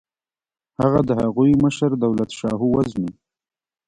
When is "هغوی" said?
1.21-1.51